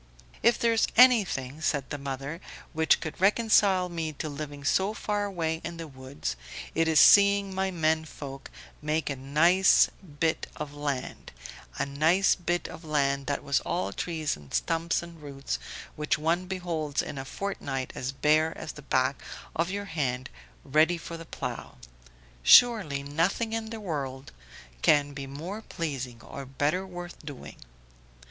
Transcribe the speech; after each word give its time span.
"If 0.41 0.57
there 0.57 0.73
is 0.73 0.87
anything," 0.97 1.61
said 1.61 1.91
the 1.91 1.99
mother, 1.99 2.41
"which 2.73 2.99
could 3.01 3.21
reconcile 3.21 3.87
me 3.87 4.13
to 4.13 4.29
living 4.29 4.63
so 4.63 4.95
far 4.95 5.25
away 5.25 5.61
in 5.63 5.77
the 5.77 5.87
woods, 5.87 6.35
it 6.73 6.87
is 6.87 6.99
seeing 6.99 7.53
my 7.53 7.69
men 7.69 8.05
folk 8.05 8.49
make 8.81 9.11
a 9.11 9.15
nice 9.15 9.91
bit 10.19 10.47
of 10.55 10.73
land 10.73 11.31
a 11.77 11.85
nice 11.85 12.33
bit 12.33 12.67
of 12.67 12.83
land 12.83 13.27
that 13.27 13.43
was 13.43 13.59
all 13.59 13.93
trees 13.93 14.35
and 14.35 14.55
stumps 14.55 15.03
and 15.03 15.21
roots, 15.21 15.59
which 15.95 16.17
one 16.17 16.47
beholds 16.47 17.03
in 17.03 17.19
a 17.19 17.23
fortnight 17.23 17.91
as 17.93 18.11
bare 18.11 18.57
as 18.57 18.71
the 18.71 18.81
back 18.81 19.21
of 19.55 19.69
your 19.69 19.85
hand, 19.85 20.31
ready 20.63 20.97
for 20.97 21.15
the 21.15 21.25
plough; 21.25 21.77
surely 22.41 23.03
nothing 23.03 23.53
in 23.53 23.69
the 23.69 23.79
world 23.79 24.31
can 24.81 25.13
be 25.13 25.27
more 25.27 25.61
pleasing 25.61 26.19
or 26.23 26.43
better 26.43 26.87
worth 26.87 27.23
doing." 27.23 27.57